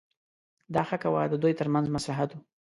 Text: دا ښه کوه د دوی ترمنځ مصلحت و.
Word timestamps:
دا 0.73 0.81
ښه 0.89 0.97
کوه 1.03 1.21
د 1.29 1.35
دوی 1.41 1.53
ترمنځ 1.59 1.85
مصلحت 1.95 2.29
و. 2.33 2.37